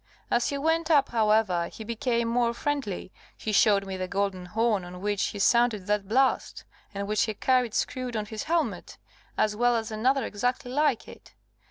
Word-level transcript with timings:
As 0.31 0.49
he 0.49 0.57
went 0.57 0.89
up, 0.89 1.09
however, 1.09 1.67
he 1.67 1.83
became 1.83 2.27
more 2.27 2.55
friendly 2.55 3.13
he 3.37 3.51
showed 3.51 3.85
me 3.85 3.97
the 3.97 4.07
golden 4.07 4.47
horn 4.47 4.83
on 4.83 4.99
which 4.99 5.25
he 5.25 5.37
sounded 5.37 5.85
that 5.85 6.07
blast, 6.07 6.65
and 6.91 7.07
which 7.07 7.21
he 7.25 7.35
carried 7.35 7.75
screwed 7.75 8.15
on 8.15 8.25
his 8.25 8.45
helmet, 8.45 8.97
as 9.37 9.55
well 9.55 9.75
as 9.75 9.91
another 9.91 10.23
exactly 10.25 10.71
like 10.71 11.07
it. 11.07 11.35